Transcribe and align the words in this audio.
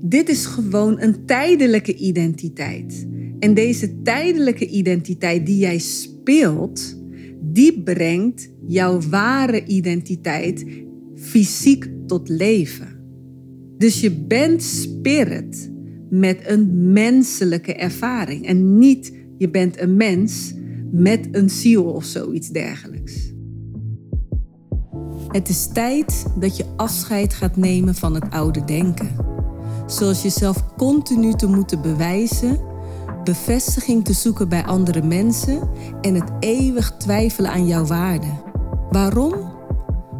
Dit 0.00 0.28
is 0.28 0.46
gewoon 0.46 1.00
een 1.00 1.24
tijdelijke 1.24 1.94
identiteit. 1.94 3.06
En 3.38 3.54
deze 3.54 4.02
tijdelijke 4.02 4.66
identiteit 4.66 5.46
die 5.46 5.58
jij 5.58 5.78
speelt, 5.78 7.02
die 7.40 7.82
brengt 7.82 8.50
jouw 8.66 9.00
ware 9.10 9.64
identiteit 9.64 10.64
fysiek 11.14 11.90
tot 12.06 12.28
leven. 12.28 12.96
Dus 13.78 14.00
je 14.00 14.10
bent 14.10 14.62
spirit 14.62 15.72
met 16.10 16.38
een 16.46 16.92
menselijke 16.92 17.74
ervaring 17.74 18.46
en 18.46 18.78
niet 18.78 19.12
je 19.38 19.50
bent 19.50 19.80
een 19.80 19.96
mens 19.96 20.54
met 20.92 21.28
een 21.32 21.50
ziel 21.50 21.84
of 21.84 22.04
zoiets 22.04 22.48
dergelijks. 22.48 23.32
Het 25.28 25.48
is 25.48 25.68
tijd 25.72 26.26
dat 26.38 26.56
je 26.56 26.64
afscheid 26.76 27.34
gaat 27.34 27.56
nemen 27.56 27.94
van 27.94 28.14
het 28.14 28.30
oude 28.30 28.64
denken. 28.64 29.27
Zoals 29.88 30.22
jezelf 30.22 30.64
continu 30.76 31.34
te 31.34 31.46
moeten 31.46 31.82
bewijzen, 31.82 32.60
bevestiging 33.24 34.04
te 34.04 34.12
zoeken 34.12 34.48
bij 34.48 34.64
andere 34.64 35.02
mensen 35.02 35.68
en 36.00 36.14
het 36.14 36.30
eeuwig 36.40 36.96
twijfelen 36.96 37.50
aan 37.50 37.66
jouw 37.66 37.84
waarde. 37.84 38.26
Waarom? 38.90 39.34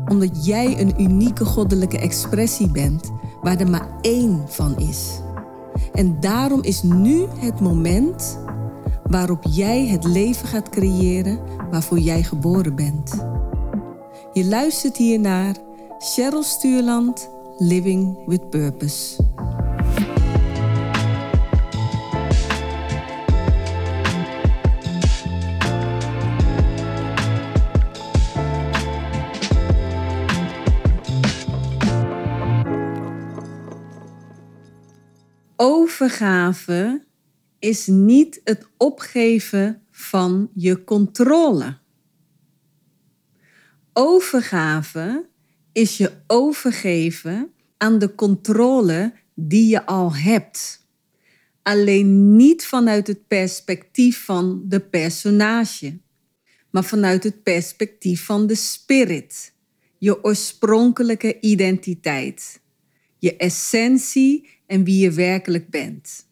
Omdat 0.06 0.46
jij 0.46 0.80
een 0.80 1.02
unieke 1.02 1.44
goddelijke 1.44 1.98
expressie 1.98 2.70
bent 2.70 3.10
waar 3.42 3.56
er 3.56 3.70
maar 3.70 3.88
één 4.00 4.42
van 4.46 4.78
is. 4.78 5.20
En 5.92 6.20
daarom 6.20 6.62
is 6.62 6.82
nu 6.82 7.27
het 7.38 7.60
moment 7.60 8.38
waarop 9.05 9.44
jij 9.50 9.86
het 9.86 10.05
leven 10.05 10.48
gaat 10.48 10.69
creëren 10.69 11.38
waarvoor 11.70 11.98
jij 11.98 12.22
geboren 12.22 12.74
bent. 12.74 13.27
Je 14.32 14.44
luistert 14.44 14.96
hier 14.96 15.20
naar 15.20 15.56
Cheryl 15.98 16.42
Stuurland, 16.42 17.30
Living 17.58 18.27
with 18.27 18.50
Purpose. 18.50 19.27
Overgave 36.00 37.04
is 37.58 37.86
niet 37.86 38.41
het 38.44 38.68
opgeven 38.77 39.82
van 39.91 40.50
je 40.55 40.84
controle. 40.84 41.78
Overgave 43.92 45.28
is 45.72 45.96
je 45.96 46.12
overgeven 46.27 47.52
aan 47.77 47.98
de 47.98 48.14
controle 48.14 49.12
die 49.34 49.68
je 49.68 49.86
al 49.86 50.14
hebt. 50.14 50.86
Alleen 51.62 52.36
niet 52.36 52.66
vanuit 52.66 53.06
het 53.06 53.27
perspectief 53.27 54.24
van 54.24 54.62
de 54.64 54.80
personage, 54.80 55.98
maar 56.70 56.84
vanuit 56.84 57.24
het 57.24 57.42
perspectief 57.42 58.24
van 58.24 58.46
de 58.46 58.55
spirit, 58.55 59.55
je 59.98 60.24
oorspronkelijke 60.24 61.40
identiteit, 61.40 62.60
je 63.18 63.36
essentie 63.36 64.56
en 64.69 64.84
wie 64.84 65.02
je 65.02 65.11
werkelijk 65.11 65.70
bent. 65.70 66.27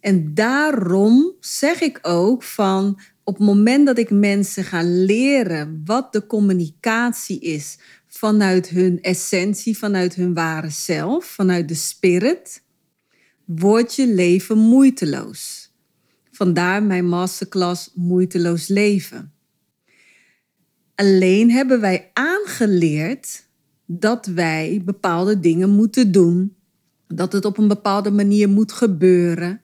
En 0.00 0.34
daarom 0.34 1.34
zeg 1.40 1.80
ik 1.80 1.98
ook 2.02 2.42
van 2.42 3.00
op 3.24 3.36
het 3.36 3.46
moment 3.46 3.86
dat 3.86 3.98
ik 3.98 4.10
mensen 4.10 4.64
ga 4.64 4.82
leren 4.82 5.82
wat 5.84 6.12
de 6.12 6.26
communicatie 6.26 7.40
is 7.40 7.78
vanuit 8.06 8.68
hun 8.68 9.02
essentie, 9.02 9.78
vanuit 9.78 10.14
hun 10.14 10.34
ware 10.34 10.70
zelf, 10.70 11.24
vanuit 11.24 11.68
de 11.68 11.74
spirit, 11.74 12.62
wordt 13.44 13.94
je 13.94 14.06
leven 14.06 14.58
moeiteloos. 14.58 15.72
Vandaar 16.30 16.82
mijn 16.82 17.06
masterclass 17.08 17.90
Moeiteloos 17.94 18.68
Leven. 18.68 19.32
Alleen 20.94 21.50
hebben 21.50 21.80
wij 21.80 22.10
aangeleerd 22.12 23.48
dat 23.86 24.26
wij 24.26 24.82
bepaalde 24.84 25.40
dingen 25.40 25.70
moeten 25.70 26.12
doen, 26.12 26.56
dat 27.14 27.32
het 27.32 27.44
op 27.44 27.58
een 27.58 27.68
bepaalde 27.68 28.10
manier 28.10 28.48
moet 28.48 28.72
gebeuren. 28.72 29.60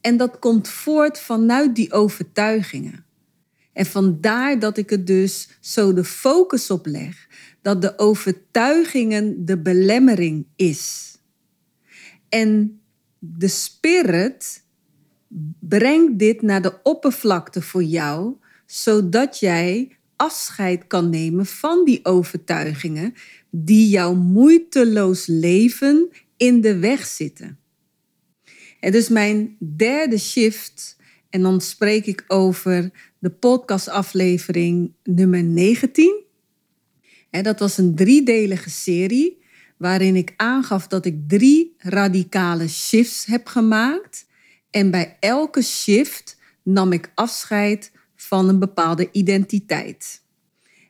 En 0.00 0.16
dat 0.16 0.38
komt 0.38 0.68
voort 0.68 1.20
vanuit 1.20 1.74
die 1.74 1.92
overtuigingen. 1.92 3.04
En 3.72 3.86
vandaar 3.86 4.58
dat 4.58 4.76
ik 4.76 4.90
er 4.90 5.04
dus 5.04 5.48
zo 5.60 5.92
de 5.92 6.04
focus 6.04 6.70
op 6.70 6.86
leg 6.86 7.28
dat 7.62 7.82
de 7.82 7.98
overtuigingen 7.98 9.44
de 9.44 9.58
belemmering 9.58 10.46
is. 10.56 11.16
En 12.28 12.80
de 13.18 13.48
spirit 13.48 14.64
brengt 15.58 16.18
dit 16.18 16.42
naar 16.42 16.62
de 16.62 16.82
oppervlakte 16.82 17.62
voor 17.62 17.82
jou, 17.82 18.34
zodat 18.66 19.38
jij 19.38 19.96
afscheid 20.16 20.86
kan 20.86 21.10
nemen 21.10 21.46
van 21.46 21.84
die 21.84 22.04
overtuigingen 22.04 23.14
die 23.50 23.88
jouw 23.88 24.14
moeiteloos 24.14 25.26
leven 25.26 26.10
in 26.40 26.60
de 26.60 26.78
weg 26.78 27.06
zitten. 27.06 27.58
En 28.80 28.92
dus 28.92 29.08
mijn 29.08 29.56
derde 29.58 30.18
shift, 30.18 30.96
en 31.30 31.42
dan 31.42 31.60
spreek 31.60 32.06
ik 32.06 32.24
over 32.26 32.90
de 33.18 33.30
podcastaflevering 33.30 34.92
nummer 35.02 35.42
19. 35.42 36.24
En 37.30 37.42
dat 37.42 37.58
was 37.58 37.78
een 37.78 37.94
driedelige 37.94 38.70
serie 38.70 39.42
waarin 39.76 40.16
ik 40.16 40.34
aangaf 40.36 40.86
dat 40.86 41.04
ik 41.04 41.28
drie 41.28 41.74
radicale 41.78 42.68
shifts 42.68 43.24
heb 43.26 43.46
gemaakt. 43.46 44.26
En 44.70 44.90
bij 44.90 45.16
elke 45.20 45.62
shift 45.62 46.36
nam 46.62 46.92
ik 46.92 47.12
afscheid 47.14 47.92
van 48.16 48.48
een 48.48 48.58
bepaalde 48.58 49.08
identiteit. 49.12 50.22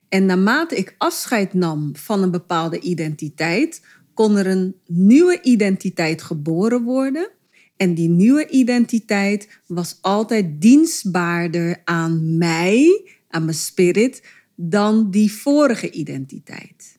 En 0.09 0.27
naarmate 0.27 0.77
ik 0.77 0.95
afscheid 0.99 1.55
nam 1.55 1.97
van 1.97 2.23
een 2.23 2.31
bepaalde 2.31 2.81
identiteit, 2.81 3.83
kon 4.21 4.37
er 4.37 4.47
een 4.47 4.77
nieuwe 4.87 5.43
identiteit 5.43 6.23
geboren 6.23 6.83
worden. 6.83 7.31
En 7.77 7.95
die 7.95 8.09
nieuwe 8.09 8.49
identiteit 8.49 9.61
was 9.67 9.99
altijd 10.01 10.61
dienstbaarder 10.61 11.81
aan 11.85 12.39
mij, 12.39 13.11
aan 13.29 13.45
mijn 13.45 13.57
spirit, 13.57 14.23
dan 14.55 15.11
die 15.11 15.33
vorige 15.33 15.91
identiteit. 15.91 16.99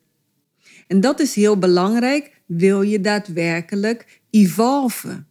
En 0.88 1.00
dat 1.00 1.20
is 1.20 1.36
heel 1.36 1.58
belangrijk. 1.58 2.42
Wil 2.46 2.82
je 2.82 3.02
daadwerkelijk 3.02 4.22
evolven? 4.30 5.28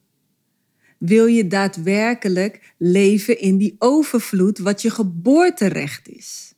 Wil 0.98 1.26
je 1.26 1.46
daadwerkelijk 1.46 2.74
leven 2.78 3.40
in 3.40 3.56
die 3.56 3.74
overvloed 3.78 4.58
wat 4.58 4.82
je 4.82 4.90
geboorterecht 4.90 6.08
is? 6.08 6.50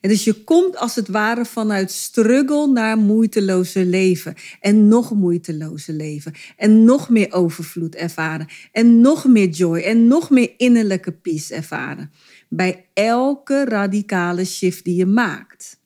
Dus 0.00 0.24
je 0.24 0.44
komt 0.44 0.76
als 0.76 0.94
het 0.94 1.08
ware 1.08 1.44
vanuit 1.44 1.90
struggle 1.90 2.66
naar 2.66 2.98
moeiteloze 2.98 3.84
leven. 3.84 4.34
En 4.60 4.88
nog 4.88 5.10
moeiteloze 5.10 5.92
leven. 5.92 6.32
En 6.56 6.84
nog 6.84 7.08
meer 7.08 7.32
overvloed 7.32 7.94
ervaren. 7.94 8.46
En 8.72 9.00
nog 9.00 9.24
meer 9.24 9.48
joy. 9.48 9.78
En 9.78 10.06
nog 10.06 10.30
meer 10.30 10.50
innerlijke 10.56 11.12
peace 11.12 11.54
ervaren. 11.54 12.10
Bij 12.48 12.86
elke 12.94 13.64
radicale 13.64 14.44
shift 14.44 14.84
die 14.84 14.96
je 14.96 15.06
maakt. 15.06 15.80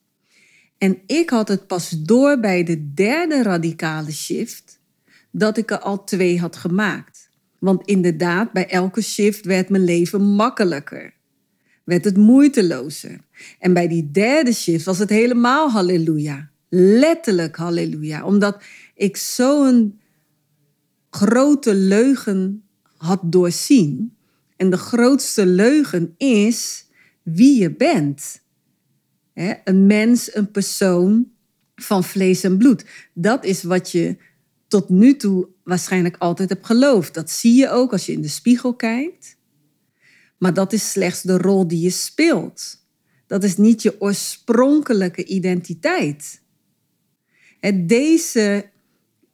En 0.77 1.01
ik 1.05 1.29
had 1.29 1.47
het 1.47 1.67
pas 1.67 1.89
door 1.89 2.39
bij 2.39 2.63
de 2.63 2.93
derde 2.93 3.43
radicale 3.43 4.11
shift 4.11 4.79
dat 5.31 5.57
ik 5.57 5.71
er 5.71 5.79
al 5.79 6.03
twee 6.03 6.39
had 6.39 6.55
gemaakt. 6.55 7.29
Want 7.59 7.87
inderdaad, 7.87 8.51
bij 8.51 8.67
elke 8.67 9.01
shift 9.01 9.45
werd 9.45 9.69
mijn 9.69 9.83
leven 9.83 10.21
makkelijker 10.21 11.13
werd 11.91 12.05
het 12.05 12.17
moeitelozer. 12.17 13.19
En 13.59 13.73
bij 13.73 13.87
die 13.87 14.11
derde 14.11 14.53
shift 14.53 14.85
was 14.85 14.99
het 14.99 15.09
helemaal 15.09 15.69
halleluja. 15.69 16.49
Letterlijk 16.69 17.55
halleluja. 17.55 18.25
Omdat 18.25 18.63
ik 18.95 19.17
zo'n 19.17 19.99
grote 21.09 21.73
leugen 21.73 22.63
had 22.97 23.19
doorzien. 23.23 24.15
En 24.57 24.69
de 24.69 24.77
grootste 24.77 25.45
leugen 25.45 26.13
is 26.17 26.85
wie 27.23 27.61
je 27.61 27.75
bent. 27.75 28.39
een 29.63 29.85
mens, 29.85 30.35
een 30.35 30.51
persoon 30.51 31.31
van 31.75 32.03
vlees 32.03 32.43
en 32.43 32.57
bloed. 32.57 32.85
Dat 33.13 33.45
is 33.45 33.63
wat 33.63 33.91
je 33.91 34.17
tot 34.67 34.89
nu 34.89 35.15
toe 35.15 35.47
waarschijnlijk 35.63 36.15
altijd 36.17 36.49
hebt 36.49 36.65
geloofd. 36.65 37.13
Dat 37.13 37.29
zie 37.29 37.55
je 37.55 37.69
ook 37.69 37.91
als 37.91 38.05
je 38.05 38.11
in 38.11 38.21
de 38.21 38.27
spiegel 38.27 38.75
kijkt. 38.75 39.39
Maar 40.41 40.53
dat 40.53 40.73
is 40.73 40.91
slechts 40.91 41.21
de 41.21 41.37
rol 41.37 41.67
die 41.67 41.81
je 41.81 41.89
speelt. 41.89 42.85
Dat 43.27 43.43
is 43.43 43.57
niet 43.57 43.81
je 43.81 44.01
oorspronkelijke 44.01 45.25
identiteit. 45.25 46.41
En 47.59 47.87
deze, 47.87 48.69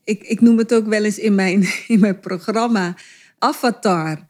ik, 0.04 0.24
ik 0.24 0.42
noem 0.42 0.58
het 0.58 0.74
ook 0.74 0.88
wel 0.88 1.04
eens 1.04 1.20
in 1.20 1.36
mijn, 1.36 1.68
in 1.88 2.00
mijn 2.00 2.20
programma, 2.20 2.98
Avatar. 3.38 4.26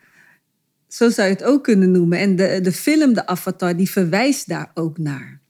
Zo 0.88 1.10
zou 1.10 1.28
je 1.28 1.34
het 1.34 1.44
ook 1.44 1.64
kunnen 1.64 1.92
noemen. 1.92 2.20
En 2.20 2.36
de, 2.36 2.60
de 2.62 2.72
film, 2.72 3.14
de 3.14 3.26
Avatar, 3.28 3.76
die 3.76 3.90
verwijst 3.90 4.48
daar 4.48 4.72
ook 4.74 4.98
naar. 4.98 5.42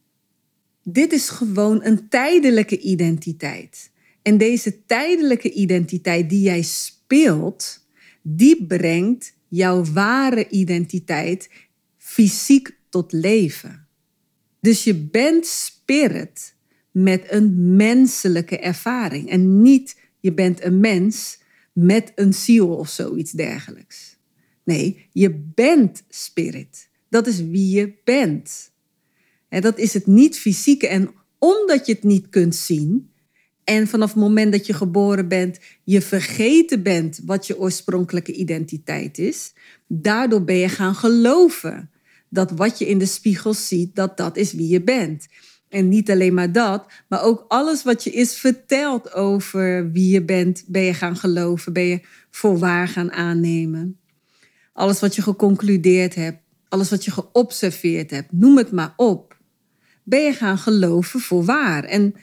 Dit 0.83 1.13
is 1.13 1.29
gewoon 1.29 1.83
een 1.83 2.09
tijdelijke 2.09 2.79
identiteit. 2.79 3.91
En 4.21 4.37
deze 4.37 4.85
tijdelijke 4.85 5.51
identiteit 5.51 6.29
die 6.29 6.41
jij 6.41 6.61
speelt, 6.61 7.85
die 8.21 8.65
brengt 8.65 9.35
jouw 9.47 9.83
ware 9.83 10.49
identiteit 10.49 11.49
fysiek 11.97 12.77
tot 12.89 13.11
leven. 13.11 13.87
Dus 14.59 14.83
je 14.83 14.95
bent 14.95 15.45
spirit 15.45 16.55
met 16.91 17.23
een 17.27 17.75
menselijke 17.75 18.59
ervaring 18.59 19.29
en 19.29 19.61
niet 19.61 19.97
je 20.19 20.33
bent 20.33 20.63
een 20.63 20.79
mens 20.79 21.39
met 21.73 22.11
een 22.15 22.33
ziel 22.33 22.75
of 22.75 22.89
zoiets 22.89 23.31
dergelijks. 23.31 24.17
Nee, 24.63 25.07
je 25.11 25.33
bent 25.55 26.03
spirit. 26.09 26.89
Dat 27.09 27.27
is 27.27 27.41
wie 27.41 27.69
je 27.69 27.93
bent. 28.03 28.71
En 29.49 29.61
dat 29.61 29.77
is 29.77 29.93
het 29.93 30.07
niet 30.07 30.39
fysieke. 30.39 30.87
En 30.87 31.13
omdat 31.37 31.85
je 31.85 31.93
het 31.93 32.03
niet 32.03 32.29
kunt 32.29 32.55
zien, 32.55 33.11
en 33.67 33.87
vanaf 33.87 34.09
het 34.09 34.17
moment 34.17 34.51
dat 34.51 34.65
je 34.65 34.73
geboren 34.73 35.27
bent, 35.27 35.59
je 35.83 36.01
vergeten 36.01 36.83
bent 36.83 37.19
wat 37.25 37.47
je 37.47 37.59
oorspronkelijke 37.59 38.33
identiteit 38.33 39.17
is, 39.17 39.53
daardoor 39.87 40.43
ben 40.43 40.55
je 40.55 40.69
gaan 40.69 40.95
geloven 40.95 41.89
dat 42.29 42.51
wat 42.51 42.79
je 42.79 42.87
in 42.87 42.97
de 42.97 43.05
spiegel 43.05 43.53
ziet, 43.53 43.95
dat 43.95 44.17
dat 44.17 44.37
is 44.37 44.53
wie 44.53 44.67
je 44.67 44.83
bent. 44.83 45.27
En 45.69 45.89
niet 45.89 46.11
alleen 46.11 46.33
maar 46.33 46.51
dat, 46.51 46.85
maar 47.07 47.23
ook 47.23 47.45
alles 47.47 47.83
wat 47.83 48.03
je 48.03 48.11
is 48.11 48.37
verteld 48.37 49.13
over 49.13 49.91
wie 49.91 50.09
je 50.09 50.23
bent, 50.23 50.63
ben 50.67 50.81
je 50.81 50.93
gaan 50.93 51.15
geloven, 51.15 51.73
ben 51.73 51.85
je 51.85 52.01
voor 52.29 52.57
waar 52.57 52.87
gaan 52.87 53.11
aannemen. 53.11 53.99
Alles 54.73 54.99
wat 54.99 55.15
je 55.15 55.21
geconcludeerd 55.21 56.15
hebt, 56.15 56.39
alles 56.69 56.89
wat 56.89 57.05
je 57.05 57.11
geobserveerd 57.11 58.11
hebt, 58.11 58.31
noem 58.31 58.57
het 58.57 58.71
maar 58.71 58.93
op, 58.95 59.37
ben 60.03 60.21
je 60.21 60.33
gaan 60.33 60.57
geloven 60.57 61.19
voor 61.19 61.45
waar. 61.45 61.83
En 61.83 62.15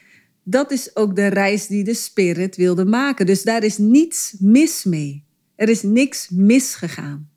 dat 0.45 0.71
is 0.71 0.97
ook 0.97 1.17
de 1.17 1.27
reis 1.27 1.67
die 1.67 1.85
de 1.85 1.95
spirit 1.95 2.57
wilde 2.57 2.85
maken. 2.85 3.27
Dus 3.27 3.43
daar 3.43 3.63
is 3.63 3.79
niets 3.79 4.35
mis 4.39 4.85
mee. 4.85 5.25
Er 5.57 5.69
is 5.69 5.83
niks 5.83 6.29
misgegaan. 6.29 7.29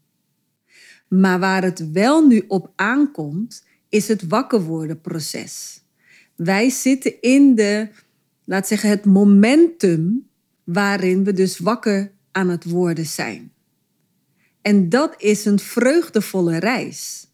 Maar 1.07 1.39
waar 1.39 1.63
het 1.63 1.91
wel 1.91 2.27
nu 2.27 2.43
op 2.47 2.71
aankomt, 2.75 3.65
is 3.89 4.07
het 4.07 4.27
wakker 4.27 4.61
worden 4.61 5.01
proces. 5.01 5.83
Wij 6.35 6.69
zitten 6.69 7.21
in 7.21 7.55
de, 7.55 7.89
laat 8.45 8.67
zeggen, 8.67 8.89
het 8.89 9.05
momentum 9.05 10.27
waarin 10.63 11.23
we 11.23 11.33
dus 11.33 11.59
wakker 11.59 12.11
aan 12.31 12.49
het 12.49 12.63
worden 12.63 13.05
zijn. 13.05 13.51
En 14.61 14.89
dat 14.89 15.21
is 15.21 15.45
een 15.45 15.59
vreugdevolle 15.59 16.57
reis. 16.57 17.27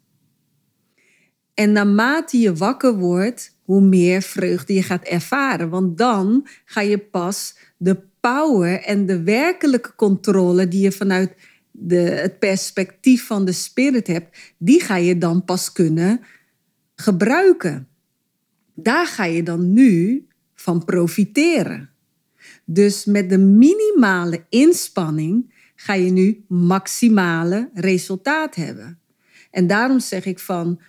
En 1.53 1.71
naarmate 1.71 2.37
je 2.37 2.53
wakker 2.53 2.97
wordt, 2.97 3.52
hoe 3.63 3.81
meer 3.81 4.21
vreugde 4.21 4.73
je 4.73 4.83
gaat 4.83 5.03
ervaren. 5.03 5.69
Want 5.69 5.97
dan 5.97 6.47
ga 6.65 6.81
je 6.81 6.97
pas 6.97 7.57
de 7.77 8.01
power 8.19 8.81
en 8.81 9.05
de 9.05 9.23
werkelijke 9.23 9.95
controle 9.95 10.67
die 10.67 10.81
je 10.81 10.91
vanuit 10.91 11.35
de, 11.71 11.95
het 11.95 12.39
perspectief 12.39 13.25
van 13.25 13.45
de 13.45 13.51
spirit 13.51 14.07
hebt, 14.07 14.37
die 14.57 14.81
ga 14.81 14.95
je 14.95 15.17
dan 15.17 15.45
pas 15.45 15.71
kunnen 15.71 16.21
gebruiken. 16.95 17.87
Daar 18.73 19.07
ga 19.07 19.25
je 19.25 19.43
dan 19.43 19.73
nu 19.73 20.27
van 20.53 20.85
profiteren. 20.85 21.89
Dus 22.65 23.05
met 23.05 23.29
de 23.29 23.37
minimale 23.37 24.45
inspanning 24.49 25.53
ga 25.75 25.93
je 25.93 26.11
nu 26.11 26.45
maximale 26.47 27.69
resultaat 27.73 28.55
hebben. 28.55 28.99
En 29.51 29.67
daarom 29.67 29.99
zeg 29.99 30.25
ik 30.25 30.39
van, 30.39 30.79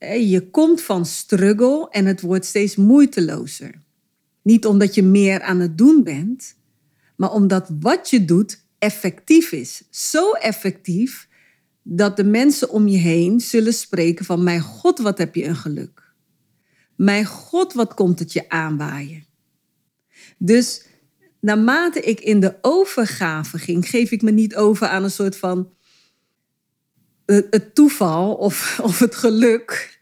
je 0.00 0.48
komt 0.50 0.80
van 0.80 1.06
struggle 1.06 1.88
en 1.90 2.06
het 2.06 2.20
wordt 2.20 2.44
steeds 2.44 2.76
moeitelozer. 2.76 3.74
Niet 4.42 4.66
omdat 4.66 4.94
je 4.94 5.02
meer 5.02 5.40
aan 5.40 5.60
het 5.60 5.78
doen 5.78 6.02
bent, 6.04 6.54
maar 7.16 7.32
omdat 7.32 7.70
wat 7.80 8.10
je 8.10 8.24
doet 8.24 8.66
effectief 8.78 9.52
is. 9.52 9.82
Zo 9.90 10.32
effectief 10.32 11.28
dat 11.82 12.16
de 12.16 12.24
mensen 12.24 12.70
om 12.70 12.88
je 12.88 12.98
heen 12.98 13.40
zullen 13.40 13.74
spreken 13.74 14.24
van, 14.24 14.42
mijn 14.42 14.60
God, 14.60 14.98
wat 14.98 15.18
heb 15.18 15.34
je 15.34 15.44
een 15.44 15.56
geluk. 15.56 16.12
Mijn 16.96 17.24
God, 17.24 17.72
wat 17.72 17.94
komt 17.94 18.18
het 18.18 18.32
je 18.32 18.48
aanwaaien. 18.48 19.26
Dus 20.38 20.86
naarmate 21.40 22.00
ik 22.00 22.20
in 22.20 22.40
de 22.40 22.58
overgave 22.62 23.58
ging, 23.58 23.88
geef 23.88 24.10
ik 24.10 24.22
me 24.22 24.30
niet 24.30 24.56
over 24.56 24.86
aan 24.86 25.04
een 25.04 25.10
soort 25.10 25.36
van 25.36 25.72
het 27.34 27.74
toeval 27.74 28.34
of, 28.34 28.80
of 28.82 28.98
het 28.98 29.14
geluk. 29.14 30.00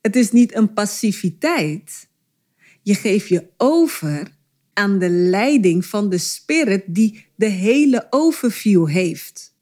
Het 0.00 0.16
is 0.16 0.32
niet 0.32 0.54
een 0.54 0.72
passiviteit. 0.72 2.08
Je 2.82 2.94
geeft 2.94 3.28
je 3.28 3.46
over 3.56 4.38
aan 4.72 4.98
de 4.98 5.10
leiding 5.10 5.86
van 5.86 6.10
de 6.10 6.18
spirit 6.18 6.84
die 6.86 7.26
de 7.36 7.46
hele 7.46 8.06
overview 8.10 8.88
heeft. 8.88 9.54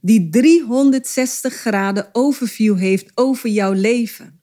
Die 0.00 0.28
360 0.28 1.54
graden 1.54 2.08
overview 2.12 2.78
heeft 2.78 3.10
over 3.14 3.50
jouw 3.50 3.72
leven. 3.72 4.40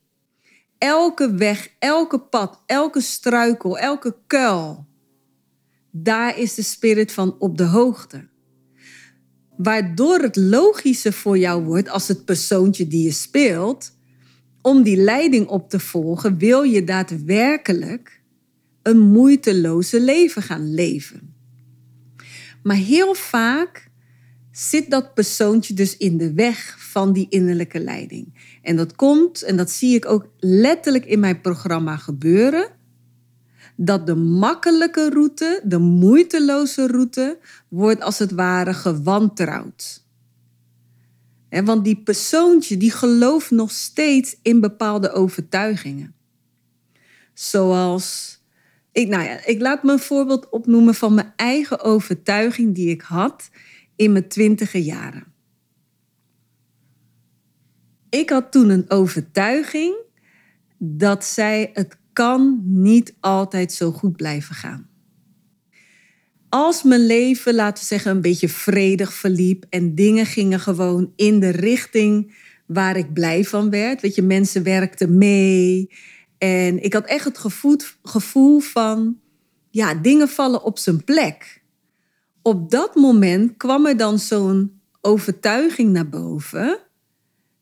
Elke 0.78 1.36
weg, 1.36 1.70
elke 1.80 2.20
pad, 2.20 2.64
elke 2.66 3.02
struikel, 3.02 3.78
elke 3.78 4.18
kuil. 4.28 4.86
Daar 5.92 6.38
is 6.40 6.54
de 6.54 6.64
spirit 6.64 7.12
van 7.12 7.36
op 7.40 7.58
de 7.58 7.64
hoogte. 7.64 8.28
Waardoor 9.58 10.20
het 10.20 10.36
logischer 10.36 11.14
voor 11.14 11.38
jou 11.38 11.64
wordt 11.64 11.90
als 11.90 12.08
het 12.08 12.26
persoontje 12.26 12.88
die 12.88 13.04
je 13.04 13.12
speelt, 13.12 13.94
om 14.62 14.84
die 14.84 14.98
leiding 14.98 15.48
op 15.48 15.70
te 15.70 15.80
volgen, 15.80 16.38
wil 16.38 16.64
je 16.64 16.84
daadwerkelijk 16.84 18.22
een 18.82 19.00
moeiteloze 19.00 20.02
leven 20.02 20.42
gaan 20.42 20.74
leven. 20.74 21.34
Maar 22.64 22.76
heel 22.76 23.14
vaak 23.14 23.90
zit 24.52 24.90
dat 24.90 25.14
persoontje 25.14 25.74
dus 25.74 25.98
in 25.98 26.18
de 26.18 26.34
weg 26.34 26.76
van 26.80 27.14
die 27.14 27.28
innerlijke 27.30 27.80
leiding. 27.80 28.58
En 28.62 28.76
dat 28.76 28.96
komt, 28.96 29.42
en 29.42 29.58
dat 29.58 29.72
zie 29.72 29.96
ik 29.96 30.06
ook 30.06 30.28
letterlijk 30.40 31.06
in 31.06 31.20
mijn 31.20 31.42
programma 31.42 31.98
gebeuren, 31.98 32.70
dat 33.76 34.08
de 34.08 34.16
makkelijke 34.16 35.10
route, 35.10 35.62
de 35.64 35.78
moeiteloze 35.78 36.88
route, 36.88 37.40
wordt 37.68 38.02
als 38.02 38.20
het 38.20 38.32
ware 38.32 38.74
gewantrouwd. 38.74 40.04
want 41.50 41.84
die 41.84 42.02
persoontje 42.04 42.78
die 42.78 42.92
gelooft 42.92 43.52
nog 43.52 43.72
steeds 43.72 44.38
in 44.42 44.60
bepaalde 44.60 45.12
overtuigingen. 45.12 46.16
Zoals, 47.34 48.40
ik, 48.92 49.08
nou 49.08 49.24
ja, 49.24 49.46
ik 49.46 49.62
laat 49.62 49.84
me 49.84 49.92
een 49.92 50.00
voorbeeld 50.00 50.50
opnoemen 50.50 50.96
van 50.96 51.14
mijn 51.14 51.34
eigen 51.36 51.82
overtuiging 51.82 52.76
die 52.76 52.90
ik 52.90 53.02
had 53.02 53.50
in 53.96 54.12
mijn 54.12 54.28
twintige 54.28 54.84
jaren. 54.84 55.34
Ik 58.10 58.30
had 58.30 58.52
toen 58.52 58.70
een 58.70 58.90
overtuiging 58.90 59.96
dat 60.78 61.26
zij 61.26 61.70
het 61.74 61.98
kan 62.16 62.62
niet 62.64 63.16
altijd 63.20 63.74
zo 63.74 63.92
goed 63.92 64.16
blijven 64.16 64.56
gaan. 64.56 64.90
Als 66.50 66.84
mijn 66.84 67.06
leven, 67.06 67.56
laten 67.56 67.84
we 67.84 67.88
zeggen, 67.88 68.12
een 68.12 68.22
beetje 68.22 68.50
vredig 68.50 69.14
verliep 69.14 69.66
en 69.70 69.96
dingen 69.96 70.26
gingen 70.26 70.60
gewoon 70.60 71.14
in 71.16 71.40
de 71.40 71.50
richting 71.50 72.36
waar 72.68 72.98
ik 72.98 73.14
blij 73.14 73.44
van 73.44 73.70
werd. 73.70 74.02
Weet 74.02 74.16
je, 74.16 74.22
mensen 74.22 74.64
werkten 74.64 75.18
mee. 75.18 75.90
En 76.38 76.84
ik 76.84 76.94
had 76.94 77.06
echt 77.06 77.26
het 77.26 77.38
gevoel, 77.38 77.78
gevoel 78.04 78.60
van, 78.60 79.20
ja, 79.70 79.94
dingen 79.94 80.30
vallen 80.30 80.64
op 80.64 80.78
zijn 80.78 81.04
plek. 81.04 81.64
Op 82.42 82.72
dat 82.72 82.96
moment 82.96 83.58
kwam 83.58 83.86
er 83.86 83.98
dan 83.98 84.20
zo'n 84.20 84.82
overtuiging 85.02 85.92
naar 85.92 86.10
boven. 86.10 86.80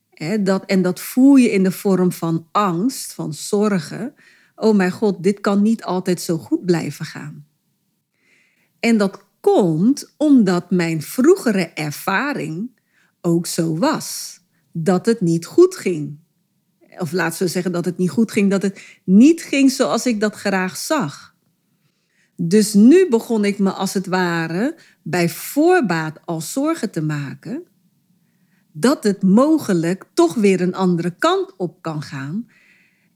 Hè, 0.09 0.43
dat, 0.43 0.65
en 0.65 0.81
dat 0.81 0.99
voel 0.99 1.35
je 1.35 1.51
in 1.51 1.63
de 1.63 1.71
vorm 1.71 2.11
van 2.11 2.47
angst, 2.51 3.13
van 3.13 3.33
zorgen 3.33 4.15
oh 4.55 4.75
mijn 4.75 4.91
god, 4.91 5.23
dit 5.23 5.41
kan 5.41 5.61
niet 5.61 5.83
altijd 5.83 6.21
zo 6.21 6.37
goed 6.37 6.65
blijven 6.65 7.05
gaan. 7.05 7.45
En 8.79 8.97
dat 8.97 9.25
komt 9.39 10.13
omdat 10.17 10.71
mijn 10.71 11.01
vroegere 11.01 11.63
ervaring 11.63 12.79
ook 13.21 13.45
zo 13.45 13.77
was. 13.77 14.39
Dat 14.71 15.05
het 15.05 15.21
niet 15.21 15.45
goed 15.45 15.75
ging. 15.75 16.17
Of 16.97 17.11
laten 17.11 17.43
we 17.43 17.51
zeggen 17.51 17.71
dat 17.71 17.85
het 17.85 17.97
niet 17.97 18.09
goed 18.09 18.31
ging, 18.31 18.49
dat 18.49 18.61
het 18.61 18.99
niet 19.03 19.41
ging 19.41 19.71
zoals 19.71 20.05
ik 20.05 20.19
dat 20.19 20.35
graag 20.35 20.77
zag. 20.77 21.35
Dus 22.35 22.73
nu 22.73 23.09
begon 23.09 23.45
ik 23.45 23.59
me 23.59 23.71
als 23.71 23.93
het 23.93 24.05
ware 24.05 24.75
bij 25.01 25.29
voorbaat 25.29 26.19
al 26.25 26.41
zorgen 26.41 26.91
te 26.91 27.01
maken 27.01 27.63
dat 28.71 29.03
het 29.03 29.21
mogelijk 29.23 30.05
toch 30.13 30.33
weer 30.33 30.61
een 30.61 30.75
andere 30.75 31.15
kant 31.17 31.53
op 31.57 31.81
kan 31.81 32.01
gaan 32.01 32.47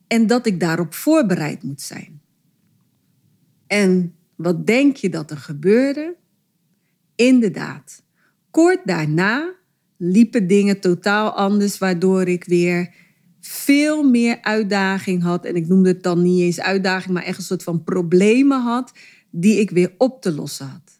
en 0.07 0.27
dat 0.27 0.45
ik 0.45 0.59
daarop 0.59 0.93
voorbereid 0.93 1.63
moet 1.63 1.81
zijn. 1.81 2.21
En 3.67 4.15
wat 4.35 4.67
denk 4.67 4.95
je 4.95 5.09
dat 5.09 5.31
er 5.31 5.37
gebeurde? 5.37 6.15
Inderdaad, 7.15 8.03
kort 8.51 8.79
daarna 8.85 9.55
liepen 9.97 10.47
dingen 10.47 10.79
totaal 10.79 11.31
anders, 11.31 11.77
waardoor 11.77 12.27
ik 12.27 12.43
weer 12.43 12.93
veel 13.39 14.09
meer 14.09 14.41
uitdaging 14.41 15.23
had. 15.23 15.45
En 15.45 15.55
ik 15.55 15.67
noemde 15.67 15.89
het 15.89 16.03
dan 16.03 16.21
niet 16.21 16.41
eens 16.41 16.59
uitdaging, 16.59 17.13
maar 17.13 17.23
echt 17.23 17.37
een 17.37 17.43
soort 17.43 17.63
van 17.63 17.83
problemen 17.83 18.61
had. 18.61 18.91
die 19.29 19.59
ik 19.59 19.69
weer 19.69 19.93
op 19.97 20.21
te 20.21 20.33
lossen 20.33 20.67
had. 20.67 20.99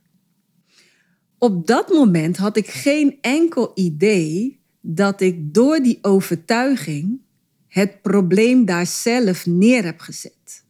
Op 1.37 1.67
dat 1.67 1.89
moment 1.89 2.37
had 2.37 2.57
ik 2.57 2.67
geen 2.67 3.17
enkel 3.21 3.71
idee 3.73 4.59
dat 4.81 5.21
ik 5.21 5.53
door 5.53 5.79
die 5.79 5.97
overtuiging 6.01 7.21
het 7.67 8.01
probleem 8.01 8.65
daar 8.65 8.87
zelf 8.87 9.45
neer 9.45 9.83
heb 9.83 9.99
gezet. 9.99 10.65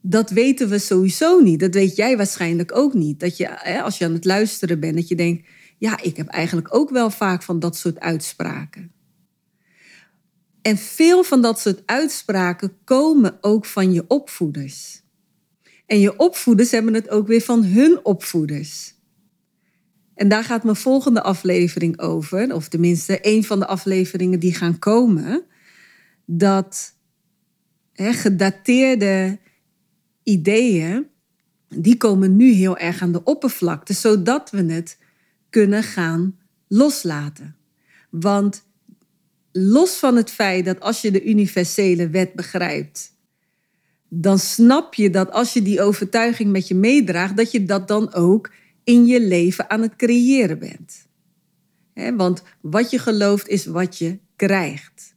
Dat 0.00 0.30
weten 0.30 0.68
we 0.68 0.78
sowieso 0.78 1.40
niet. 1.40 1.60
Dat 1.60 1.74
weet 1.74 1.96
jij 1.96 2.16
waarschijnlijk 2.16 2.76
ook 2.76 2.94
niet. 2.94 3.20
Dat 3.20 3.36
je, 3.36 3.82
als 3.82 3.98
je 3.98 4.04
aan 4.04 4.12
het 4.12 4.24
luisteren 4.24 4.80
bent, 4.80 4.94
dat 4.94 5.08
je 5.08 5.14
denkt: 5.14 5.48
ja, 5.78 6.02
ik 6.02 6.16
heb 6.16 6.26
eigenlijk 6.28 6.74
ook 6.74 6.90
wel 6.90 7.10
vaak 7.10 7.42
van 7.42 7.58
dat 7.58 7.76
soort 7.76 8.00
uitspraken. 8.00 8.92
En 10.62 10.78
veel 10.78 11.24
van 11.24 11.42
dat 11.42 11.60
soort 11.60 11.82
uitspraken 11.86 12.76
komen 12.84 13.38
ook 13.40 13.66
van 13.66 13.92
je 13.92 14.04
opvoeders. 14.08 15.02
En 15.86 16.00
je 16.00 16.16
opvoeders 16.16 16.70
hebben 16.70 16.94
het 16.94 17.08
ook 17.08 17.26
weer 17.26 17.40
van 17.40 17.64
hun 17.64 18.04
opvoeders. 18.04 18.91
En 20.22 20.28
daar 20.28 20.44
gaat 20.44 20.64
mijn 20.64 20.76
volgende 20.76 21.22
aflevering 21.22 22.00
over, 22.00 22.54
of 22.54 22.68
tenminste 22.68 23.18
een 23.22 23.44
van 23.44 23.58
de 23.58 23.66
afleveringen 23.66 24.40
die 24.40 24.54
gaan 24.54 24.78
komen, 24.78 25.42
dat 26.24 26.94
hè, 27.92 28.12
gedateerde 28.12 29.38
ideeën, 30.22 31.06
die 31.68 31.96
komen 31.96 32.36
nu 32.36 32.50
heel 32.50 32.76
erg 32.76 33.02
aan 33.02 33.12
de 33.12 33.24
oppervlakte, 33.24 33.92
zodat 33.92 34.50
we 34.50 34.64
het 34.72 34.98
kunnen 35.50 35.82
gaan 35.82 36.38
loslaten. 36.68 37.56
Want 38.10 38.64
los 39.52 39.96
van 39.96 40.16
het 40.16 40.30
feit 40.30 40.64
dat 40.64 40.80
als 40.80 41.00
je 41.00 41.10
de 41.10 41.24
universele 41.24 42.08
wet 42.08 42.34
begrijpt, 42.34 43.12
dan 44.08 44.38
snap 44.38 44.94
je 44.94 45.10
dat 45.10 45.30
als 45.30 45.52
je 45.52 45.62
die 45.62 45.82
overtuiging 45.82 46.52
met 46.52 46.68
je 46.68 46.74
meedraagt, 46.74 47.36
dat 47.36 47.50
je 47.50 47.64
dat 47.64 47.88
dan 47.88 48.14
ook 48.14 48.50
in 48.84 49.06
je 49.06 49.20
leven 49.20 49.70
aan 49.70 49.82
het 49.82 49.96
creëren 49.96 50.58
bent. 50.58 51.06
want 52.16 52.42
wat 52.60 52.90
je 52.90 52.98
gelooft 52.98 53.48
is 53.48 53.66
wat 53.66 53.98
je 53.98 54.18
krijgt. 54.36 55.14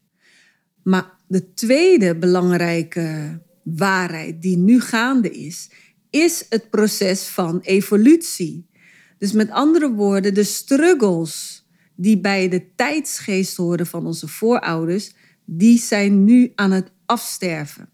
Maar 0.84 1.14
de 1.28 1.54
tweede 1.54 2.18
belangrijke 2.18 3.40
waarheid 3.64 4.42
die 4.42 4.58
nu 4.58 4.82
gaande 4.82 5.32
is, 5.32 5.70
is 6.10 6.46
het 6.50 6.70
proces 6.70 7.24
van 7.24 7.60
evolutie. 7.60 8.70
Dus 9.18 9.32
met 9.32 9.50
andere 9.50 9.92
woorden, 9.92 10.34
de 10.34 10.44
struggles 10.44 11.66
die 11.96 12.20
bij 12.20 12.50
de 12.50 12.76
tijdsgeest 12.76 13.58
horen 13.58 13.88
van 13.88 14.06
onze 14.06 14.28
voorouders, 14.28 15.14
die 15.46 15.80
zijn 15.80 16.24
nu 16.24 16.52
aan 16.56 16.72
het 16.72 16.92
afsterven. 17.06 17.90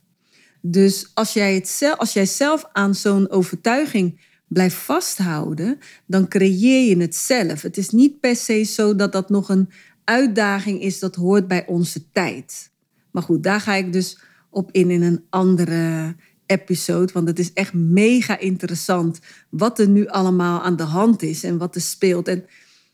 Dus 0.61 1.11
als 1.13 1.33
jij, 1.33 1.55
het 1.55 1.67
zelf, 1.67 1.97
als 1.97 2.13
jij 2.13 2.25
zelf 2.25 2.65
aan 2.73 2.95
zo'n 2.95 3.29
overtuiging 3.29 4.19
blijft 4.53 4.75
vasthouden, 4.75 5.79
dan 6.05 6.27
creëer 6.27 6.89
je 6.89 7.01
het 7.01 7.15
zelf. 7.15 7.61
Het 7.61 7.77
is 7.77 7.89
niet 7.89 8.19
per 8.19 8.35
se 8.35 8.63
zo 8.63 8.95
dat 8.95 9.11
dat 9.11 9.29
nog 9.29 9.49
een 9.49 9.69
uitdaging 10.03 10.81
is 10.81 10.99
dat 10.99 11.15
hoort 11.15 11.47
bij 11.47 11.67
onze 11.67 12.11
tijd. 12.11 12.71
Maar 13.11 13.23
goed, 13.23 13.43
daar 13.43 13.61
ga 13.61 13.75
ik 13.75 13.93
dus 13.93 14.19
op 14.49 14.71
in 14.71 14.91
in 14.91 15.01
een 15.01 15.25
andere 15.29 16.15
episode. 16.45 17.13
Want 17.13 17.27
het 17.27 17.39
is 17.39 17.53
echt 17.53 17.73
mega 17.73 18.39
interessant 18.39 19.19
wat 19.49 19.79
er 19.79 19.87
nu 19.87 20.07
allemaal 20.07 20.61
aan 20.61 20.75
de 20.75 20.83
hand 20.83 21.21
is 21.21 21.43
en 21.43 21.57
wat 21.57 21.75
er 21.75 21.81
speelt. 21.81 22.27
En 22.27 22.45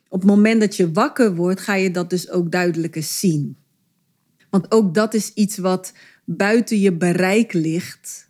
op 0.10 0.20
het 0.20 0.30
moment 0.30 0.60
dat 0.60 0.76
je 0.76 0.92
wakker 0.92 1.36
wordt, 1.36 1.60
ga 1.60 1.74
je 1.74 1.92
dat 1.92 2.10
dus 2.10 2.30
ook 2.30 2.52
duidelijker 2.52 3.04
zien. 3.04 3.58
Want 4.50 4.72
ook 4.72 4.94
dat 4.94 5.14
is 5.14 5.34
iets 5.34 5.58
wat 5.58 5.94
buiten 6.26 6.80
je 6.80 6.94
bereik 6.94 7.54
ligt 7.54 8.30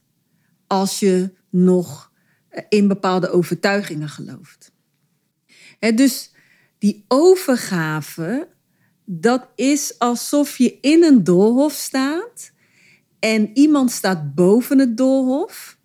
als 0.67 0.99
je 0.99 1.31
nog 1.49 2.11
in 2.69 2.87
bepaalde 2.87 3.29
overtuigingen 3.29 4.09
gelooft. 4.09 4.71
dus 5.79 6.31
die 6.77 7.05
overgave, 7.07 8.47
dat 9.05 9.47
is 9.55 9.99
alsof 9.99 10.57
je 10.57 10.77
in 10.81 11.03
een 11.03 11.23
doolhof 11.23 11.73
staat 11.73 12.51
en 13.19 13.49
iemand 13.53 13.91
staat 13.91 14.35
boven 14.35 14.79
het 14.79 14.97
doolhof. 14.97 15.77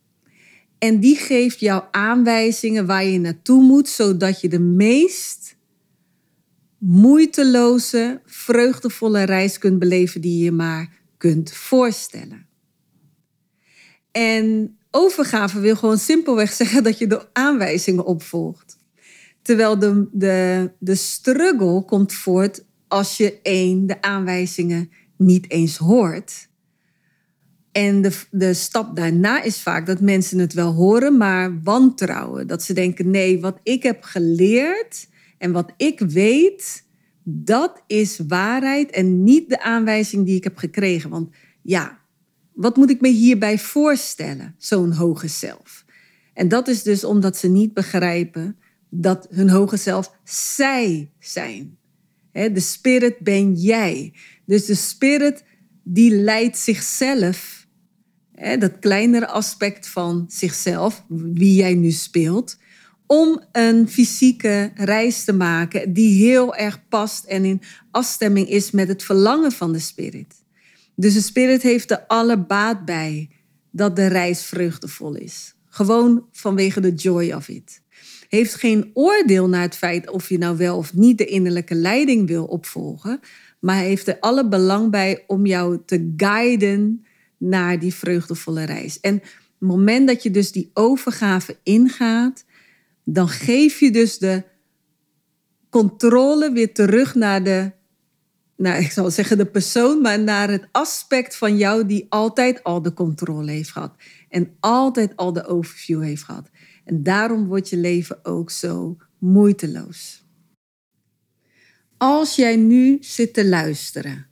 En 0.78 1.00
die 1.00 1.16
geeft 1.16 1.60
jou 1.60 1.84
aanwijzingen 1.90 2.86
waar 2.86 3.04
je 3.04 3.18
naartoe 3.18 3.62
moet, 3.62 3.88
zodat 3.88 4.40
je 4.40 4.48
de 4.48 4.60
meest 4.60 5.56
moeiteloze, 6.78 8.20
vreugdevolle 8.24 9.22
reis 9.22 9.58
kunt 9.58 9.78
beleven 9.78 10.20
die 10.20 10.44
je 10.44 10.52
maar 10.52 11.00
kunt 11.16 11.52
voorstellen. 11.52 12.46
En 14.10 14.76
overgave 14.92 15.60
wil 15.60 15.76
gewoon 15.76 15.98
simpelweg 15.98 16.52
zeggen 16.62 16.82
dat 16.82 16.98
je 16.98 17.06
de 17.06 17.28
aanwijzingen 17.32 18.04
opvolgt. 18.04 18.76
Terwijl 19.42 19.78
de, 19.78 20.08
de, 20.12 20.70
de 20.78 20.94
struggle 20.94 21.84
komt 21.84 22.12
voort 22.12 22.64
als 22.88 23.16
je 23.16 23.40
één, 23.42 23.86
de 23.86 24.02
aanwijzingen 24.02 24.90
niet 25.16 25.50
eens 25.50 25.76
hoort. 25.76 26.50
En 27.72 28.02
de, 28.02 28.20
de 28.30 28.54
stap 28.54 28.96
daarna 28.96 29.42
is 29.42 29.60
vaak 29.60 29.86
dat 29.86 30.00
mensen 30.00 30.38
het 30.38 30.52
wel 30.52 30.72
horen, 30.72 31.16
maar 31.16 31.62
wantrouwen. 31.62 32.46
Dat 32.46 32.62
ze 32.62 32.72
denken, 32.72 33.10
nee, 33.10 33.40
wat 33.40 33.58
ik 33.62 33.82
heb 33.82 34.02
geleerd 34.02 35.08
en 35.38 35.52
wat 35.52 35.72
ik 35.76 36.00
weet, 36.00 36.84
dat 37.24 37.82
is 37.86 38.20
waarheid 38.28 38.90
en 38.90 39.24
niet 39.24 39.48
de 39.48 39.62
aanwijzing 39.62 40.26
die 40.26 40.36
ik 40.36 40.44
heb 40.44 40.56
gekregen. 40.56 41.10
Want 41.10 41.34
ja, 41.62 42.01
wat 42.54 42.76
moet 42.76 42.90
ik 42.90 43.00
me 43.00 43.08
hierbij 43.08 43.58
voorstellen, 43.58 44.54
zo'n 44.58 44.92
hoge 44.92 45.28
zelf? 45.28 45.84
En 46.34 46.48
dat 46.48 46.68
is 46.68 46.82
dus 46.82 47.04
omdat 47.04 47.36
ze 47.36 47.48
niet 47.48 47.74
begrijpen 47.74 48.56
dat 48.88 49.26
hun 49.30 49.48
hoge 49.48 49.76
zelf 49.76 50.16
zij 50.24 51.10
zijn. 51.18 51.76
De 52.32 52.60
spirit 52.60 53.18
ben 53.18 53.54
jij. 53.54 54.12
Dus 54.46 54.64
de 54.64 54.74
spirit 54.74 55.44
die 55.82 56.10
leidt 56.10 56.58
zichzelf, 56.58 57.66
dat 58.58 58.78
kleinere 58.78 59.26
aspect 59.26 59.88
van 59.88 60.24
zichzelf, 60.28 61.04
wie 61.08 61.54
jij 61.54 61.74
nu 61.74 61.90
speelt, 61.90 62.56
om 63.06 63.42
een 63.52 63.88
fysieke 63.88 64.72
reis 64.74 65.24
te 65.24 65.32
maken 65.32 65.92
die 65.92 66.26
heel 66.26 66.54
erg 66.54 66.88
past 66.88 67.24
en 67.24 67.44
in 67.44 67.62
afstemming 67.90 68.48
is 68.48 68.70
met 68.70 68.88
het 68.88 69.02
verlangen 69.02 69.52
van 69.52 69.72
de 69.72 69.78
spirit. 69.78 70.41
Dus 70.96 71.14
de 71.14 71.20
spirit 71.20 71.62
heeft 71.62 71.90
er 71.90 72.04
alle 72.06 72.38
baat 72.38 72.84
bij 72.84 73.30
dat 73.70 73.96
de 73.96 74.06
reis 74.06 74.44
vreugdevol 74.44 75.14
is. 75.14 75.54
Gewoon 75.68 76.26
vanwege 76.32 76.80
de 76.80 76.94
joy 76.94 77.32
of 77.32 77.48
it. 77.48 77.82
Heeft 78.28 78.54
geen 78.54 78.90
oordeel 78.94 79.48
naar 79.48 79.62
het 79.62 79.76
feit 79.76 80.10
of 80.10 80.28
je 80.28 80.38
nou 80.38 80.56
wel 80.56 80.76
of 80.76 80.94
niet 80.94 81.18
de 81.18 81.24
innerlijke 81.24 81.74
leiding 81.74 82.26
wil 82.26 82.44
opvolgen, 82.44 83.20
maar 83.58 83.76
heeft 83.76 84.08
er 84.08 84.18
alle 84.20 84.48
belang 84.48 84.90
bij 84.90 85.24
om 85.26 85.46
jou 85.46 85.78
te 85.86 86.12
guiden 86.16 87.04
naar 87.38 87.78
die 87.78 87.94
vreugdevolle 87.94 88.64
reis. 88.64 89.00
En 89.00 89.14
het 89.14 89.22
moment 89.58 90.06
dat 90.06 90.22
je 90.22 90.30
dus 90.30 90.52
die 90.52 90.70
overgave 90.74 91.56
ingaat, 91.62 92.44
dan 93.04 93.28
geef 93.28 93.80
je 93.80 93.90
dus 93.90 94.18
de 94.18 94.42
controle 95.70 96.52
weer 96.52 96.74
terug 96.74 97.14
naar 97.14 97.44
de 97.44 97.72
nou, 98.56 98.82
ik 98.82 98.90
zal 98.90 99.10
zeggen 99.10 99.38
de 99.38 99.46
persoon, 99.46 100.00
maar 100.00 100.20
naar 100.20 100.50
het 100.50 100.68
aspect 100.72 101.36
van 101.36 101.56
jou 101.56 101.86
die 101.86 102.06
altijd 102.08 102.62
al 102.64 102.82
de 102.82 102.92
controle 102.92 103.50
heeft 103.50 103.70
gehad. 103.70 103.94
En 104.28 104.56
altijd 104.60 105.16
al 105.16 105.32
de 105.32 105.46
overview 105.46 106.02
heeft 106.02 106.22
gehad. 106.22 106.50
En 106.84 107.02
daarom 107.02 107.46
wordt 107.46 107.68
je 107.68 107.76
leven 107.76 108.24
ook 108.24 108.50
zo 108.50 108.96
moeiteloos. 109.18 110.26
Als 111.96 112.36
jij 112.36 112.56
nu 112.56 112.96
zit 113.00 113.34
te 113.34 113.46
luisteren 113.46 114.26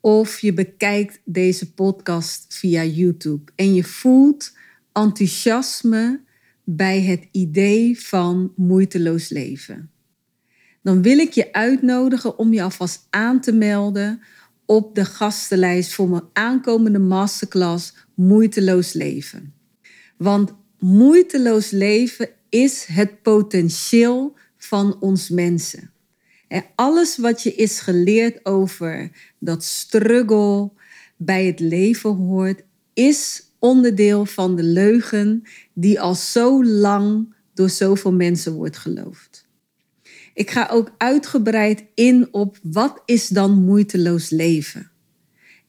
of 0.00 0.38
je 0.38 0.52
bekijkt 0.52 1.20
deze 1.24 1.72
podcast 1.72 2.54
via 2.54 2.84
YouTube 2.84 3.52
en 3.54 3.74
je 3.74 3.84
voelt 3.84 4.52
enthousiasme 4.92 6.24
bij 6.64 7.02
het 7.02 7.28
idee 7.32 8.00
van 8.00 8.52
moeiteloos 8.56 9.28
leven 9.28 9.90
dan 10.86 11.02
wil 11.02 11.18
ik 11.18 11.32
je 11.32 11.52
uitnodigen 11.52 12.38
om 12.38 12.52
je 12.52 12.62
alvast 12.62 13.06
aan 13.10 13.40
te 13.40 13.52
melden 13.52 14.20
op 14.64 14.94
de 14.94 15.04
gastenlijst 15.04 15.94
voor 15.94 16.08
mijn 16.08 16.22
aankomende 16.32 16.98
masterclass 16.98 17.94
Moeiteloos 18.14 18.92
Leven. 18.92 19.54
Want 20.16 20.54
moeiteloos 20.78 21.70
leven 21.70 22.28
is 22.48 22.84
het 22.84 23.22
potentieel 23.22 24.36
van 24.56 24.96
ons 25.00 25.28
mensen. 25.28 25.90
En 26.48 26.64
alles 26.74 27.16
wat 27.16 27.42
je 27.42 27.54
is 27.54 27.80
geleerd 27.80 28.44
over 28.44 29.10
dat 29.38 29.64
struggle 29.64 30.70
bij 31.16 31.46
het 31.46 31.60
leven 31.60 32.10
hoort, 32.10 32.62
is 32.94 33.42
onderdeel 33.58 34.26
van 34.26 34.56
de 34.56 34.62
leugen 34.62 35.42
die 35.72 36.00
al 36.00 36.14
zo 36.14 36.64
lang 36.64 37.34
door 37.54 37.70
zoveel 37.70 38.12
mensen 38.12 38.52
wordt 38.52 38.76
geloofd. 38.76 39.45
Ik 40.36 40.50
ga 40.50 40.68
ook 40.72 40.90
uitgebreid 40.96 41.84
in 41.94 42.28
op 42.30 42.58
wat 42.62 43.02
is 43.04 43.28
dan 43.28 43.64
moeiteloos 43.64 44.30
leven? 44.30 44.90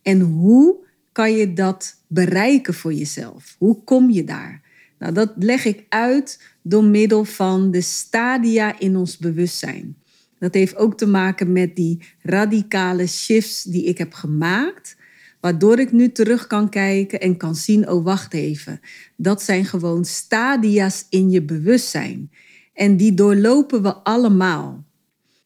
En 0.01 0.21
hoe 0.21 0.75
kan 1.12 1.31
je 1.31 1.53
dat 1.53 2.03
bereiken 2.07 2.74
voor 2.74 2.93
jezelf? 2.93 3.55
Hoe 3.57 3.83
kom 3.83 4.09
je 4.09 4.24
daar? 4.24 4.62
Nou, 5.00 5.13
dat 5.13 5.33
leg 5.36 5.65
ik 5.65 5.86
uit 5.89 6.41
door 6.62 6.83
middel 6.83 7.24
van 7.24 7.71
de 7.71 7.81
stadia 7.81 8.79
in 8.79 8.95
ons 8.95 9.17
bewustzijn. 9.17 9.97
Dat 10.39 10.53
heeft 10.53 10.75
ook 10.75 10.97
te 10.97 11.07
maken 11.07 11.51
met 11.51 11.75
die 11.75 12.01
radicale 12.21 13.07
shifts 13.07 13.63
die 13.63 13.83
ik 13.83 13.97
heb 13.97 14.13
gemaakt, 14.13 14.97
waardoor 15.39 15.79
ik 15.79 15.91
nu 15.91 16.12
terug 16.12 16.47
kan 16.47 16.69
kijken 16.69 17.19
en 17.19 17.38
kan 17.38 17.55
zien, 17.55 17.89
oh 17.89 18.03
wacht 18.03 18.33
even, 18.33 18.79
dat 19.15 19.41
zijn 19.41 19.65
gewoon 19.65 20.05
stadia's 20.05 21.05
in 21.09 21.29
je 21.29 21.41
bewustzijn. 21.41 22.31
En 22.77 22.98
die 22.98 23.13
doorlopen 23.13 23.81
we 23.81 23.93
allemaal. 23.93 24.86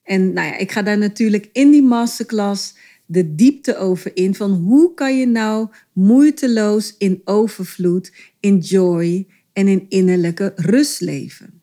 En 0.04 0.34
nou 0.34 0.48
ja, 0.48 0.58
ik 0.58 0.72
ga 0.72 0.82
daar 0.82 0.98
natuurlijk 0.98 1.50
in 1.52 1.72
die 1.72 1.84
masterclass 1.84 2.76
de 3.06 3.36
diepte 3.36 3.78
over 3.78 4.12
in 4.14 4.36
van 4.36 4.52
hoe 4.52 4.94
kan 4.94 5.18
je 5.18 5.28
nou 5.28 5.68
moeiteloos 5.94 6.96
in 6.98 7.22
overvloed, 7.24 8.14
in 8.40 8.58
joy 8.58 9.28
en 9.54 9.68
in 9.68 9.86
innerlijke 9.90 10.54
rust 10.56 11.02
leven. 11.02 11.62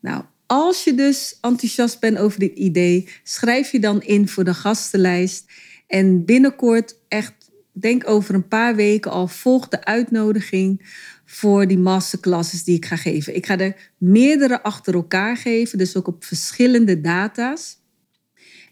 Nou, 0.00 0.24
als 0.46 0.84
je 0.84 0.94
dus 0.94 1.38
enthousiast 1.40 2.00
bent 2.00 2.18
over 2.18 2.38
dit 2.38 2.56
idee, 2.56 3.08
schrijf 3.22 3.72
je 3.72 3.80
dan 3.80 4.02
in 4.02 4.28
voor 4.28 4.44
de 4.44 4.54
gastenlijst. 4.54 5.44
En 5.86 6.24
binnenkort, 6.24 6.98
echt, 7.08 7.45
denk 7.80 8.08
over 8.08 8.34
een 8.34 8.48
paar 8.48 8.74
weken 8.74 9.10
al, 9.10 9.28
volg 9.28 9.68
de 9.68 9.84
uitnodiging 9.84 10.94
voor 11.24 11.66
die 11.66 11.78
masterclasses 11.78 12.64
die 12.64 12.76
ik 12.76 12.84
ga 12.84 12.96
geven. 12.96 13.36
Ik 13.36 13.46
ga 13.46 13.58
er 13.58 13.92
meerdere 13.98 14.62
achter 14.62 14.94
elkaar 14.94 15.36
geven, 15.36 15.78
dus 15.78 15.96
ook 15.96 16.06
op 16.06 16.24
verschillende 16.24 17.00
data's. 17.00 17.78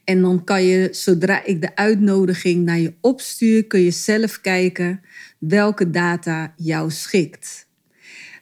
En 0.04 0.20
dan 0.20 0.44
kan 0.44 0.62
je, 0.64 0.88
zodra 0.90 1.44
ik 1.44 1.60
de 1.60 1.76
uitnodiging 1.76 2.64
naar 2.64 2.78
je 2.78 2.94
opstuur, 3.00 3.66
kun 3.66 3.80
je 3.80 3.90
zelf 3.90 4.40
kijken 4.40 5.00
welke 5.38 5.90
data 5.90 6.54
jou 6.56 6.90
schikt. 6.90 7.68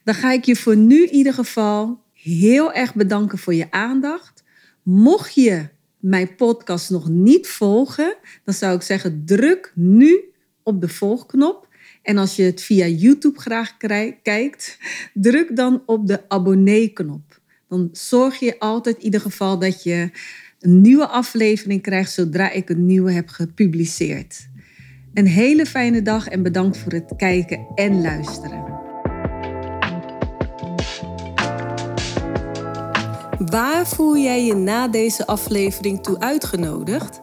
Dan 0.05 0.15
ga 0.15 0.33
ik 0.33 0.45
je 0.45 0.57
voor 0.57 0.77
nu 0.77 1.05
in 1.05 1.13
ieder 1.15 1.35
geval 1.35 2.03
heel 2.13 2.73
erg 2.73 2.95
bedanken 2.95 3.39
voor 3.39 3.55
je 3.55 3.71
aandacht. 3.71 4.43
Mocht 4.83 5.35
je 5.35 5.69
mijn 5.99 6.35
podcast 6.35 6.91
nog 6.91 7.09
niet 7.09 7.47
volgen, 7.47 8.17
dan 8.45 8.55
zou 8.55 8.77
ik 8.77 8.83
zeggen: 8.83 9.23
druk 9.25 9.73
nu 9.75 10.32
op 10.63 10.81
de 10.81 10.89
volgknop. 10.89 11.69
En 12.03 12.19
als 12.19 12.37
je 12.37 12.43
het 12.43 12.63
via 12.63 12.87
YouTube 12.87 13.41
graag 13.41 13.77
kijkt, 14.23 14.79
druk 15.15 15.57
dan 15.57 15.83
op 15.87 16.07
de 16.07 16.29
abonnee-knop. 16.29 17.41
Dan 17.69 17.89
zorg 17.93 18.39
je 18.39 18.59
altijd 18.59 18.97
in 18.97 19.05
ieder 19.05 19.21
geval 19.21 19.59
dat 19.59 19.83
je 19.83 20.11
een 20.61 20.81
nieuwe 20.81 21.07
aflevering 21.07 21.83
krijgt 21.83 22.13
zodra 22.13 22.51
ik 22.51 22.71
een 22.71 22.87
nieuwe 22.87 23.13
heb 23.13 23.29
gepubliceerd. 23.29 24.49
Een 25.15 25.27
hele 25.27 25.67
fijne 25.67 26.03
dag 26.03 26.29
en 26.29 26.43
bedankt 26.43 26.79
voor 26.79 26.93
het 26.93 27.13
kijken 27.17 27.67
en 27.75 28.01
luisteren. 28.01 28.81
Waar 33.39 33.87
voel 33.87 34.17
jij 34.17 34.45
je 34.45 34.55
na 34.55 34.89
deze 34.89 35.27
aflevering 35.27 36.03
toe 36.03 36.21
uitgenodigd? 36.21 37.22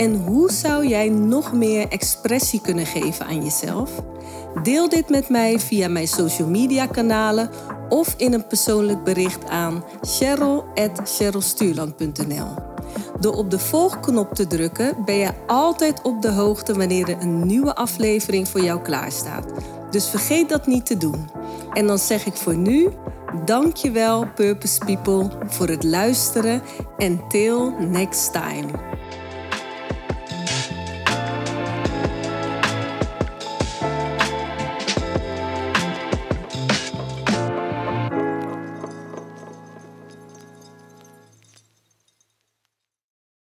En 0.00 0.14
hoe 0.14 0.52
zou 0.52 0.86
jij 0.86 1.08
nog 1.08 1.52
meer 1.52 1.88
expressie 1.88 2.60
kunnen 2.60 2.86
geven 2.86 3.26
aan 3.26 3.42
jezelf? 3.42 3.90
Deel 4.62 4.88
dit 4.88 5.08
met 5.08 5.28
mij 5.28 5.58
via 5.58 5.88
mijn 5.88 6.08
social 6.08 6.48
media 6.48 6.86
kanalen 6.86 7.50
of 7.88 8.14
in 8.16 8.32
een 8.32 8.46
persoonlijk 8.46 9.04
bericht 9.04 9.48
aan 9.48 9.84
cheryl.cherylstuurland.nl. 10.00 12.54
Door 13.18 13.34
op 13.34 13.50
de 13.50 13.58
volgknop 13.58 14.34
te 14.34 14.46
drukken 14.46 15.04
ben 15.04 15.14
je 15.14 15.30
altijd 15.46 16.02
op 16.02 16.22
de 16.22 16.30
hoogte 16.30 16.74
wanneer 16.74 17.08
er 17.08 17.20
een 17.20 17.46
nieuwe 17.46 17.74
aflevering 17.74 18.48
voor 18.48 18.60
jou 18.60 18.82
klaarstaat. 18.82 19.46
Dus 19.90 20.08
vergeet 20.08 20.48
dat 20.48 20.66
niet 20.66 20.86
te 20.86 20.96
doen. 20.96 21.30
En 21.72 21.86
dan 21.86 21.98
zeg 21.98 22.26
ik 22.26 22.34
voor 22.34 22.56
nu, 22.56 22.88
dankjewel 23.44 24.26
Purpose 24.34 24.78
People 24.78 25.30
voor 25.46 25.68
het 25.68 25.84
luisteren 25.84 26.62
en 26.98 27.20
till 27.28 27.74
next 27.78 28.32
time. 28.32 28.89